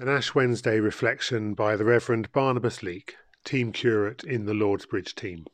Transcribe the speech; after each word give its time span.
An 0.00 0.08
Ash 0.08 0.34
Wednesday 0.34 0.80
reflection 0.80 1.52
by 1.52 1.76
the 1.76 1.84
Reverend 1.84 2.32
Barnabas 2.32 2.82
Leeke, 2.82 3.16
team 3.44 3.70
curate 3.70 4.24
in 4.24 4.46
the 4.46 4.54
Lordsbridge 4.54 5.14
team. 5.14 5.44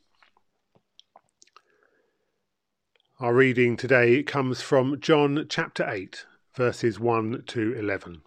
Our 3.19 3.35
reading 3.35 3.77
today 3.77 4.23
comes 4.23 4.63
from 4.63 5.01
John 5.01 5.47
chapter 5.49 5.85
8, 5.85 6.27
verses 6.55 7.01
1 7.01 7.43
to 7.49 7.73
11. 7.73 8.23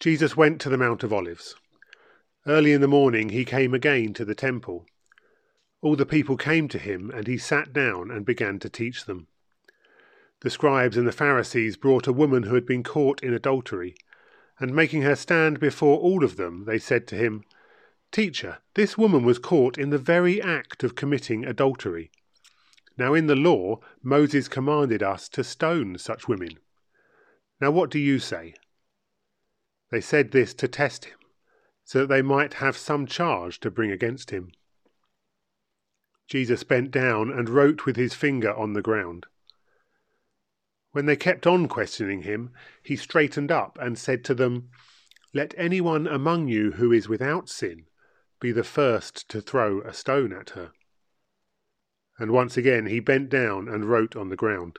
Jesus 0.00 0.36
went 0.36 0.60
to 0.62 0.68
the 0.68 0.76
Mount 0.76 1.04
of 1.04 1.12
Olives. 1.12 1.54
Early 2.48 2.72
in 2.72 2.80
the 2.80 2.88
morning 2.88 3.28
he 3.28 3.44
came 3.44 3.74
again 3.74 4.12
to 4.14 4.24
the 4.24 4.34
temple. 4.34 4.86
All 5.82 5.94
the 5.94 6.04
people 6.04 6.36
came 6.36 6.66
to 6.66 6.80
him, 6.80 7.12
and 7.12 7.28
he 7.28 7.38
sat 7.38 7.72
down 7.72 8.10
and 8.10 8.26
began 8.26 8.58
to 8.58 8.68
teach 8.68 9.04
them. 9.04 9.28
The 10.40 10.50
scribes 10.50 10.96
and 10.96 11.06
the 11.06 11.12
Pharisees 11.12 11.76
brought 11.76 12.06
a 12.06 12.12
woman 12.12 12.44
who 12.44 12.54
had 12.54 12.66
been 12.66 12.84
caught 12.84 13.22
in 13.22 13.34
adultery, 13.34 13.96
and 14.60 14.74
making 14.74 15.02
her 15.02 15.16
stand 15.16 15.58
before 15.58 15.98
all 15.98 16.22
of 16.22 16.36
them, 16.36 16.64
they 16.64 16.78
said 16.78 17.06
to 17.08 17.16
him, 17.16 17.44
Teacher, 18.12 18.58
this 18.74 18.96
woman 18.96 19.24
was 19.24 19.38
caught 19.38 19.76
in 19.76 19.90
the 19.90 19.98
very 19.98 20.40
act 20.40 20.84
of 20.84 20.94
committing 20.94 21.44
adultery. 21.44 22.10
Now 22.96 23.14
in 23.14 23.26
the 23.26 23.36
law, 23.36 23.80
Moses 24.02 24.48
commanded 24.48 25.02
us 25.02 25.28
to 25.30 25.44
stone 25.44 25.98
such 25.98 26.28
women. 26.28 26.58
Now 27.60 27.70
what 27.70 27.90
do 27.90 27.98
you 27.98 28.18
say? 28.18 28.54
They 29.90 30.00
said 30.00 30.30
this 30.30 30.54
to 30.54 30.68
test 30.68 31.06
him, 31.06 31.18
so 31.84 32.00
that 32.00 32.08
they 32.08 32.22
might 32.22 32.54
have 32.54 32.76
some 32.76 33.06
charge 33.06 33.58
to 33.60 33.70
bring 33.70 33.90
against 33.90 34.30
him. 34.30 34.52
Jesus 36.28 36.62
bent 36.62 36.90
down 36.90 37.30
and 37.30 37.48
wrote 37.48 37.86
with 37.86 37.96
his 37.96 38.14
finger 38.14 38.54
on 38.54 38.74
the 38.74 38.82
ground. 38.82 39.26
When 40.92 41.06
they 41.06 41.16
kept 41.16 41.46
on 41.46 41.68
questioning 41.68 42.22
him, 42.22 42.52
he 42.82 42.96
straightened 42.96 43.50
up 43.50 43.78
and 43.80 43.98
said 43.98 44.24
to 44.24 44.34
them, 44.34 44.70
Let 45.34 45.54
anyone 45.56 46.06
among 46.06 46.48
you 46.48 46.72
who 46.72 46.92
is 46.92 47.08
without 47.08 47.48
sin 47.48 47.86
be 48.40 48.52
the 48.52 48.64
first 48.64 49.28
to 49.30 49.40
throw 49.40 49.80
a 49.82 49.92
stone 49.92 50.32
at 50.32 50.50
her. 50.50 50.72
And 52.18 52.30
once 52.30 52.56
again 52.56 52.86
he 52.86 53.00
bent 53.00 53.28
down 53.28 53.68
and 53.68 53.84
wrote 53.84 54.16
on 54.16 54.28
the 54.28 54.36
ground. 54.36 54.78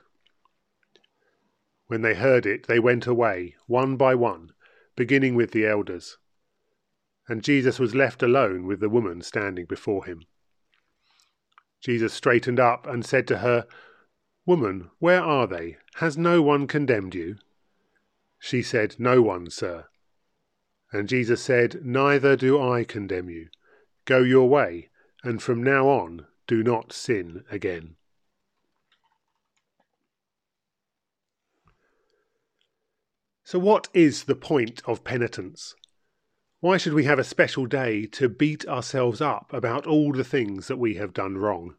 When 1.86 2.02
they 2.02 2.14
heard 2.14 2.46
it, 2.46 2.66
they 2.66 2.78
went 2.78 3.06
away, 3.06 3.56
one 3.66 3.96
by 3.96 4.14
one, 4.14 4.52
beginning 4.96 5.34
with 5.34 5.52
the 5.52 5.66
elders. 5.66 6.18
And 7.28 7.42
Jesus 7.42 7.78
was 7.78 7.94
left 7.94 8.22
alone 8.22 8.66
with 8.66 8.80
the 8.80 8.88
woman 8.88 9.22
standing 9.22 9.66
before 9.66 10.04
him. 10.04 10.22
Jesus 11.80 12.12
straightened 12.12 12.60
up 12.60 12.86
and 12.86 13.04
said 13.04 13.26
to 13.28 13.38
her, 13.38 13.66
Woman, 14.50 14.90
where 14.98 15.22
are 15.22 15.46
they? 15.46 15.76
Has 15.98 16.18
no 16.18 16.42
one 16.42 16.66
condemned 16.66 17.14
you? 17.14 17.36
She 18.40 18.62
said, 18.62 18.96
No 18.98 19.22
one, 19.22 19.48
sir. 19.48 19.84
And 20.90 21.08
Jesus 21.08 21.40
said, 21.40 21.86
Neither 21.86 22.34
do 22.34 22.60
I 22.60 22.82
condemn 22.82 23.30
you. 23.30 23.50
Go 24.06 24.22
your 24.22 24.48
way, 24.48 24.88
and 25.22 25.40
from 25.40 25.62
now 25.62 25.86
on 25.86 26.26
do 26.48 26.64
not 26.64 26.92
sin 26.92 27.44
again. 27.48 27.94
So, 33.44 33.60
what 33.60 33.86
is 33.94 34.24
the 34.24 34.34
point 34.34 34.82
of 34.84 35.04
penitence? 35.04 35.76
Why 36.58 36.76
should 36.76 36.94
we 36.94 37.04
have 37.04 37.20
a 37.20 37.22
special 37.22 37.66
day 37.66 38.04
to 38.06 38.28
beat 38.28 38.66
ourselves 38.66 39.20
up 39.20 39.52
about 39.52 39.86
all 39.86 40.12
the 40.12 40.24
things 40.24 40.66
that 40.66 40.76
we 40.76 40.94
have 40.94 41.14
done 41.14 41.38
wrong? 41.38 41.76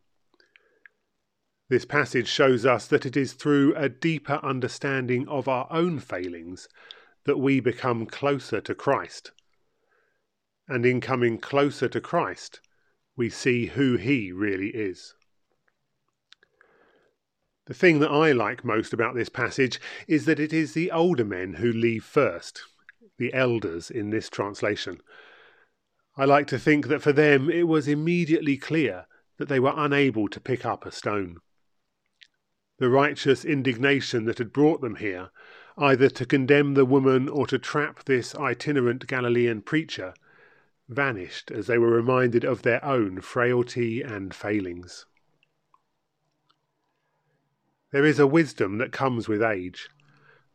This 1.72 1.86
passage 1.86 2.28
shows 2.28 2.66
us 2.66 2.86
that 2.88 3.06
it 3.06 3.16
is 3.16 3.32
through 3.32 3.74
a 3.76 3.88
deeper 3.88 4.42
understanding 4.44 5.26
of 5.30 5.48
our 5.48 5.68
own 5.72 6.00
failings 6.00 6.68
that 7.24 7.38
we 7.38 7.62
become 7.62 8.08
closer 8.08 8.60
to 8.60 8.76
Christ. 8.76 9.32
And 10.68 10.86
in 10.86 11.00
coming 11.00 11.38
closer 11.38 11.88
to 11.88 12.02
Christ, 12.02 12.60
we 13.16 13.30
see 13.30 13.68
who 13.68 13.96
He 13.96 14.34
really 14.34 14.72
is. 14.72 15.16
The 17.68 17.74
thing 17.74 18.00
that 18.00 18.12
I 18.12 18.34
like 18.34 18.66
most 18.66 18.92
about 18.92 19.16
this 19.16 19.30
passage 19.30 19.80
is 20.10 20.26
that 20.26 20.42
it 20.42 20.52
is 20.52 20.74
the 20.74 20.92
older 20.92 21.24
men 21.24 21.54
who 21.54 21.72
leave 21.72 22.04
first, 22.04 22.64
the 23.18 23.34
elders 23.34 23.90
in 23.90 24.10
this 24.10 24.30
translation. 24.30 25.00
I 26.18 26.26
like 26.26 26.48
to 26.48 26.60
think 26.60 26.88
that 26.88 27.02
for 27.02 27.14
them 27.14 27.50
it 27.50 27.70
was 27.70 27.88
immediately 27.88 28.58
clear 28.58 29.06
that 29.38 29.48
they 29.48 29.62
were 29.62 29.74
unable 29.74 30.28
to 30.28 30.42
pick 30.42 30.66
up 30.66 30.86
a 30.86 30.92
stone 30.92 31.38
the 32.82 32.90
righteous 32.90 33.46
indignation 33.46 34.26
that 34.26 34.40
had 34.40 34.52
brought 34.52 34.82
them 34.82 34.96
here, 34.96 35.30
either 35.78 36.10
to 36.10 36.26
condemn 36.26 36.74
the 36.74 36.84
woman 36.84 37.30
or 37.30 37.46
to 37.46 37.60
trap 37.60 38.04
this 38.06 38.34
itinerant 38.34 39.06
Galilean 39.06 39.62
preacher, 39.62 40.16
vanished 40.90 41.52
as 41.52 41.68
they 41.68 41.78
were 41.78 41.92
reminded 41.92 42.44
of 42.44 42.64
their 42.64 42.84
own 42.84 43.22
frailty 43.22 44.02
and 44.02 44.34
failings. 44.34 45.06
There 47.92 48.04
is 48.04 48.18
a 48.18 48.26
wisdom 48.26 48.80
that 48.80 48.92
comes 48.92 49.28
with 49.28 49.44
age, 49.44 49.88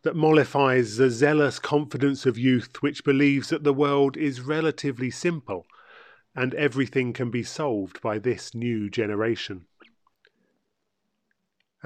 that 0.02 0.16
mollifies 0.16 0.96
the 0.96 1.10
zealous 1.10 1.60
confidence 1.60 2.26
of 2.26 2.36
youth 2.36 2.82
which 2.82 3.04
believes 3.04 3.50
that 3.50 3.62
the 3.62 3.72
world 3.72 4.16
is 4.16 4.40
relatively 4.40 5.12
simple 5.12 5.64
and 6.34 6.54
everything 6.54 7.12
can 7.12 7.30
be 7.30 7.44
solved 7.44 8.00
by 8.00 8.18
this 8.18 8.52
new 8.52 8.90
generation 8.90 9.66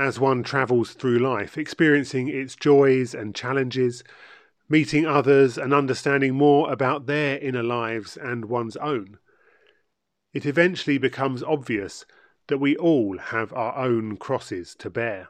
as 0.01 0.19
one 0.19 0.43
travels 0.43 0.95
through 0.95 1.19
life, 1.19 1.59
experiencing 1.59 2.27
its 2.27 2.57
joys 2.57 3.15
and 3.15 3.35
challenges, 3.35 4.03
meeting 4.67 5.05
others 5.05 5.59
and 5.59 5.75
understanding 5.75 6.35
more 6.35 6.73
about 6.73 7.05
their 7.05 7.39
inner 7.39 7.63
lives 7.63 8.17
and 8.17 8.47
one's 8.47 8.79
own, 8.79 9.19
it 10.33 10.47
eventually 10.47 10.97
becomes 10.97 11.43
obvious 11.43 12.07
that 12.47 12.57
we 12.57 12.75
all 12.77 13.19
have 13.19 13.53
our 13.53 13.77
own 13.77 14.17
crosses 14.17 14.75
to 14.75 14.89
bear. 14.89 15.29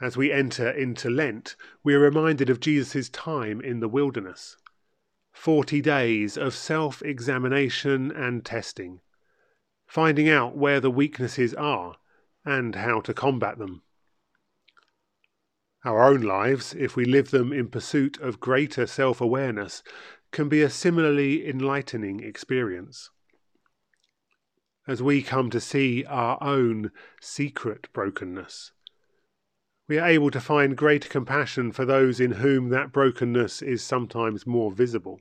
As 0.00 0.16
we 0.16 0.32
enter 0.32 0.68
into 0.68 1.08
Lent, 1.08 1.54
we 1.84 1.94
are 1.94 2.00
reminded 2.00 2.50
of 2.50 2.58
Jesus' 2.58 3.08
time 3.08 3.60
in 3.60 3.78
the 3.78 3.88
wilderness. 3.88 4.56
Forty 5.32 5.80
days 5.80 6.36
of 6.36 6.52
self 6.52 7.00
examination 7.00 8.10
and 8.10 8.44
testing, 8.44 9.02
finding 9.86 10.28
out 10.28 10.56
where 10.56 10.80
the 10.80 10.90
weaknesses 10.90 11.54
are 11.54 11.94
and 12.48 12.76
how 12.76 12.98
to 12.98 13.12
combat 13.12 13.58
them. 13.58 13.82
Our 15.84 16.02
own 16.02 16.22
lives, 16.22 16.74
if 16.74 16.96
we 16.96 17.04
live 17.04 17.30
them 17.30 17.52
in 17.52 17.68
pursuit 17.68 18.18
of 18.20 18.40
greater 18.40 18.86
self 18.86 19.20
awareness, 19.20 19.82
can 20.32 20.48
be 20.48 20.62
a 20.62 20.70
similarly 20.70 21.46
enlightening 21.46 22.20
experience. 22.20 23.10
As 24.86 25.02
we 25.02 25.22
come 25.22 25.50
to 25.50 25.60
see 25.60 26.06
our 26.06 26.42
own 26.42 26.90
secret 27.20 27.92
brokenness, 27.92 28.72
we 29.86 29.98
are 29.98 30.08
able 30.08 30.30
to 30.30 30.40
find 30.40 30.74
greater 30.74 31.08
compassion 31.08 31.70
for 31.70 31.84
those 31.84 32.18
in 32.18 32.32
whom 32.32 32.70
that 32.70 32.92
brokenness 32.92 33.60
is 33.60 33.82
sometimes 33.84 34.46
more 34.46 34.72
visible. 34.72 35.20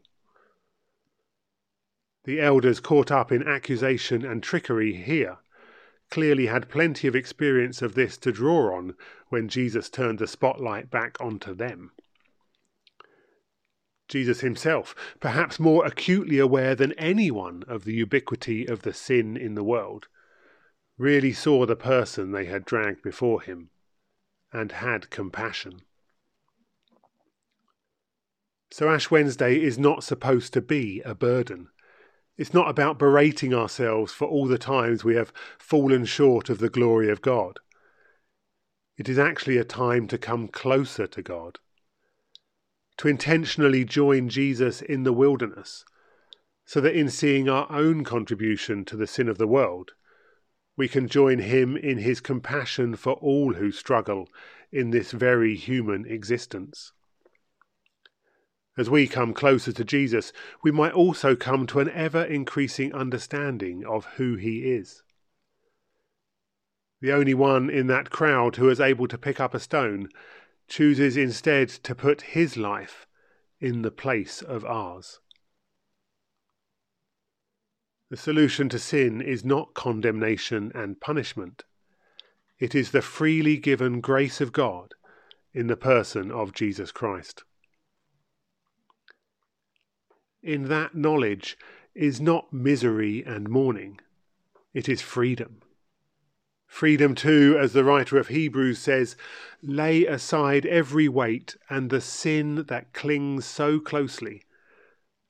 The 2.24 2.40
elders 2.40 2.80
caught 2.80 3.12
up 3.12 3.34
in 3.34 3.46
accusation 3.46 4.26
and 4.26 4.42
trickery 4.42 4.94
here 4.94 5.40
clearly 6.10 6.48
had 6.48 6.70
plenty 6.70 7.08
of 7.08 7.16
experience 7.16 7.82
of 7.82 7.96
this 7.96 8.18
to 8.18 8.32
draw 8.32 8.76
on 8.76 8.96
when 9.30 9.50
Jesus 9.50 9.90
turned 9.90 10.20
the 10.20 10.28
spotlight 10.28 10.90
back 10.90 11.18
onto 11.20 11.54
them. 11.54 11.92
Jesus 14.08 14.40
himself, 14.40 14.96
perhaps 15.20 15.60
more 15.60 15.86
acutely 15.86 16.40
aware 16.40 16.76
than 16.76 16.94
anyone 16.94 17.64
of 17.68 17.84
the 17.84 17.94
ubiquity 17.94 18.66
of 18.66 18.84
the 18.84 18.94
sin 18.94 19.36
in 19.36 19.56
the 19.56 19.64
world, 19.64 20.08
really 20.98 21.34
saw 21.34 21.66
the 21.66 21.76
person 21.76 22.32
they 22.32 22.46
had 22.46 22.64
dragged 22.64 23.02
before 23.04 23.42
him 23.42 23.70
and 24.54 24.72
had 24.72 25.10
compassion. 25.10 25.82
So 28.72 28.90
Ash 28.90 29.12
Wednesday 29.12 29.62
is 29.62 29.78
not 29.78 30.04
supposed 30.04 30.54
to 30.54 30.62
be 30.62 31.02
a 31.02 31.14
burden. 31.14 31.70
It's 32.38 32.54
not 32.54 32.70
about 32.70 33.00
berating 33.00 33.54
ourselves 33.54 34.14
for 34.14 34.28
all 34.28 34.46
the 34.46 34.60
times 34.60 35.04
we 35.04 35.16
have 35.16 35.34
fallen 35.58 36.06
short 36.06 36.50
of 36.50 36.60
the 36.60 36.70
glory 36.70 37.10
of 37.10 37.22
God. 37.22 37.60
It 38.96 39.10
is 39.10 39.18
actually 39.18 39.58
a 39.58 39.64
time 39.64 40.08
to 40.08 40.18
come 40.18 40.48
closer 40.48 41.08
to 41.08 41.22
God, 41.22 41.58
to 42.98 43.08
intentionally 43.08 43.86
join 43.86 44.30
Jesus 44.30 44.82
in 44.82 45.04
the 45.04 45.14
wilderness, 45.14 45.84
so 46.66 46.80
that 46.82 46.96
in 46.96 47.10
seeing 47.10 47.50
our 47.50 47.72
own 47.72 48.04
contribution 48.04 48.86
to 48.86 48.96
the 48.96 49.08
sin 49.08 49.28
of 49.30 49.38
the 49.38 49.48
world, 49.48 49.92
we 50.76 50.88
can 50.88 51.08
join 51.08 51.40
him 51.40 51.76
in 51.76 51.98
his 51.98 52.22
compassion 52.22 52.96
for 52.96 53.14
all 53.14 53.54
who 53.54 53.72
struggle 53.72 54.30
in 54.72 54.92
this 54.92 55.12
very 55.12 55.56
human 55.56 56.06
existence. 56.06 56.92
As 58.78 58.92
we 58.92 59.08
come 59.08 59.34
closer 59.34 59.72
to 59.72 59.84
Jesus, 59.84 60.32
we 60.64 60.70
might 60.70 60.94
also 60.94 61.36
come 61.36 61.66
to 61.68 61.80
an 61.80 61.90
ever 61.90 62.24
increasing 62.24 62.94
understanding 62.94 63.84
of 63.84 64.06
who 64.18 64.36
he 64.36 64.72
is. 64.72 65.02
The 67.02 67.12
only 67.12 67.34
one 67.34 67.72
in 67.72 67.88
that 67.88 68.12
crowd 68.12 68.56
who 68.58 68.70
is 68.70 68.80
able 68.80 69.08
to 69.08 69.18
pick 69.18 69.40
up 69.40 69.56
a 69.56 69.60
stone 69.60 70.10
chooses 70.68 71.18
instead 71.18 71.70
to 71.70 71.96
put 71.96 72.22
his 72.22 72.56
life 72.56 73.08
in 73.60 73.82
the 73.82 73.92
place 73.92 74.44
of 74.44 74.64
ours. 74.64 75.20
The 78.10 78.18
solution 78.18 78.70
to 78.70 78.80
sin 78.80 79.22
is 79.22 79.44
not 79.44 79.74
condemnation 79.74 80.72
and 80.76 81.02
punishment. 81.02 81.64
It 82.60 82.76
is 82.76 82.92
the 82.92 83.02
freely 83.02 83.58
given 83.58 84.02
grace 84.02 84.40
of 84.40 84.54
God 84.54 84.94
in 85.54 85.68
the 85.68 85.78
person 85.78 86.32
of 86.32 86.54
Jesus 86.54 86.92
Christ. 86.92 87.44
In 90.42 90.68
that 90.70 90.96
knowledge 90.96 91.58
is 91.96 92.22
not 92.22 92.54
misery 92.54 93.24
and 93.26 93.50
mourning, 93.50 94.00
it 94.74 94.88
is 94.88 95.02
freedom. 95.02 95.62
Freedom, 96.68 97.16
too, 97.16 97.58
as 97.60 97.74
the 97.74 97.84
writer 97.84 98.18
of 98.18 98.28
Hebrews 98.28 98.78
says, 98.78 99.16
lay 99.64 100.06
aside 100.06 100.66
every 100.66 101.08
weight 101.08 101.56
and 101.70 101.90
the 101.90 102.02
sin 102.02 102.66
that 102.68 102.94
clings 102.94 103.46
so 103.46 103.80
closely, 103.80 104.44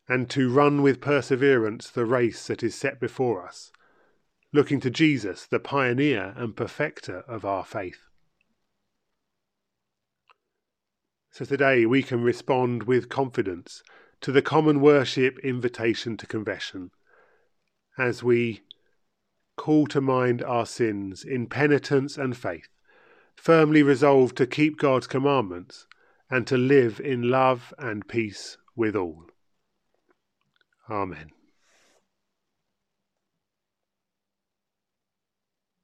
and 0.09 0.29
to 0.31 0.51
run 0.51 0.81
with 0.81 0.99
perseverance 0.99 1.89
the 1.89 2.05
race 2.05 2.47
that 2.47 2.63
is 2.63 2.75
set 2.75 2.99
before 2.99 3.45
us, 3.45 3.71
looking 4.51 4.79
to 4.81 4.89
Jesus, 4.89 5.45
the 5.45 5.59
pioneer 5.59 6.33
and 6.35 6.55
perfecter 6.55 7.19
of 7.27 7.45
our 7.45 7.63
faith. 7.63 8.07
So 11.31 11.45
today 11.45 11.85
we 11.85 12.01
can 12.01 12.23
respond 12.23 12.83
with 12.83 13.09
confidence 13.09 13.83
to 14.21 14.31
the 14.31 14.41
common 14.41 14.81
worship 14.81 15.37
invitation 15.39 16.17
to 16.17 16.27
confession 16.27 16.91
as 17.97 18.23
we 18.23 18.61
call 19.55 19.87
to 19.87 19.99
mind 19.99 20.43
our 20.43 20.65
sins 20.65 21.23
in 21.23 21.47
penitence 21.47 22.17
and 22.17 22.37
faith, 22.37 22.69
firmly 23.35 23.83
resolved 23.83 24.37
to 24.37 24.47
keep 24.47 24.77
God's 24.77 25.07
commandments 25.07 25.87
and 26.29 26.45
to 26.47 26.57
live 26.57 26.99
in 26.99 27.23
love 27.23 27.73
and 27.77 28.07
peace 28.07 28.57
with 28.75 28.95
all. 28.95 29.25
Amen. 30.89 31.31